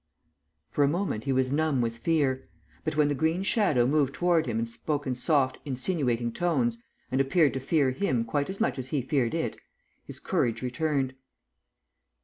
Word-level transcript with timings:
For 0.71 0.83
a 0.83 0.87
moment 0.87 1.25
he 1.25 1.31
was 1.31 1.51
numb 1.51 1.79
with 1.79 1.99
fear, 1.99 2.41
but 2.83 2.95
when 2.97 3.07
the 3.07 3.13
green 3.13 3.43
shadow 3.43 3.85
moved 3.85 4.15
toward 4.15 4.47
him 4.47 4.57
and 4.57 4.67
spoke 4.67 5.05
in 5.05 5.13
soft 5.13 5.59
insinuating 5.63 6.31
tones 6.31 6.79
and 7.11 7.21
appeared 7.21 7.53
to 7.53 7.59
fear 7.59 7.91
him 7.91 8.25
quite 8.25 8.49
as 8.49 8.59
much 8.59 8.79
as 8.79 8.87
he 8.87 9.03
feared 9.03 9.35
it, 9.35 9.59
his 10.03 10.19
courage 10.19 10.63
returned. 10.63 11.13